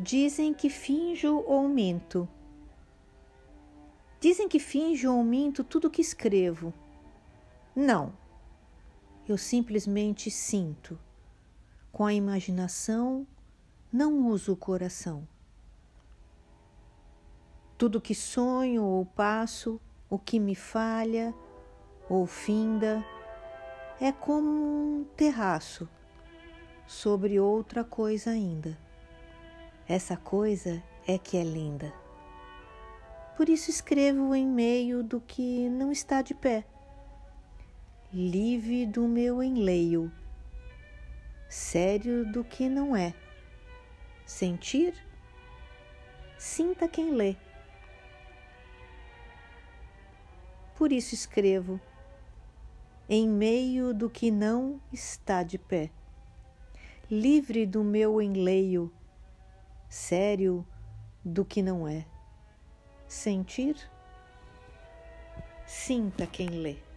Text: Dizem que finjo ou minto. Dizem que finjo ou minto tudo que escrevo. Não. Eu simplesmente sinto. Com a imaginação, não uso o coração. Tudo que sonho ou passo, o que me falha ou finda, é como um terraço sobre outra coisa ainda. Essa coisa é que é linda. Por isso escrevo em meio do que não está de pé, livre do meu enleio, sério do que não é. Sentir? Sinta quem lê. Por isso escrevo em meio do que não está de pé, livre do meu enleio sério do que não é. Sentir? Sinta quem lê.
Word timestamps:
Dizem 0.00 0.54
que 0.54 0.70
finjo 0.70 1.42
ou 1.44 1.66
minto. 1.66 2.28
Dizem 4.20 4.48
que 4.48 4.60
finjo 4.60 5.12
ou 5.12 5.24
minto 5.24 5.64
tudo 5.64 5.90
que 5.90 6.00
escrevo. 6.00 6.72
Não. 7.74 8.12
Eu 9.28 9.36
simplesmente 9.36 10.30
sinto. 10.30 10.96
Com 11.90 12.06
a 12.06 12.14
imaginação, 12.14 13.26
não 13.92 14.28
uso 14.28 14.52
o 14.52 14.56
coração. 14.56 15.26
Tudo 17.76 18.00
que 18.00 18.14
sonho 18.14 18.84
ou 18.84 19.04
passo, 19.04 19.80
o 20.08 20.16
que 20.16 20.38
me 20.38 20.54
falha 20.54 21.34
ou 22.08 22.24
finda, 22.24 23.04
é 24.00 24.12
como 24.12 24.48
um 24.48 25.04
terraço 25.16 25.88
sobre 26.86 27.40
outra 27.40 27.82
coisa 27.82 28.30
ainda. 28.30 28.78
Essa 29.88 30.18
coisa 30.18 30.82
é 31.06 31.16
que 31.16 31.38
é 31.38 31.42
linda. 31.42 31.90
Por 33.38 33.48
isso 33.48 33.70
escrevo 33.70 34.34
em 34.34 34.46
meio 34.46 35.02
do 35.02 35.18
que 35.18 35.66
não 35.70 35.90
está 35.90 36.20
de 36.20 36.34
pé, 36.34 36.66
livre 38.12 38.84
do 38.84 39.08
meu 39.08 39.42
enleio, 39.42 40.12
sério 41.48 42.30
do 42.30 42.44
que 42.44 42.68
não 42.68 42.94
é. 42.94 43.14
Sentir? 44.26 44.92
Sinta 46.36 46.86
quem 46.86 47.12
lê. 47.12 47.34
Por 50.76 50.92
isso 50.92 51.14
escrevo 51.14 51.80
em 53.08 53.26
meio 53.26 53.94
do 53.94 54.10
que 54.10 54.30
não 54.30 54.82
está 54.92 55.42
de 55.42 55.56
pé, 55.56 55.90
livre 57.10 57.64
do 57.64 57.82
meu 57.82 58.20
enleio 58.20 58.92
sério 59.88 60.66
do 61.24 61.44
que 61.44 61.62
não 61.62 61.88
é. 61.88 62.04
Sentir? 63.06 63.76
Sinta 65.66 66.26
quem 66.26 66.48
lê. 66.48 66.87